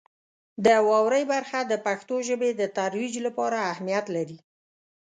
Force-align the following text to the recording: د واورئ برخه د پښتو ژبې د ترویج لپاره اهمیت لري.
د 0.65 0.67
واورئ 0.87 1.23
برخه 1.33 1.59
د 1.65 1.73
پښتو 1.85 2.15
ژبې 2.27 2.49
د 2.55 2.61
ترویج 2.77 3.13
لپاره 3.25 3.57
اهمیت 3.71 4.05
لري. 4.15 4.37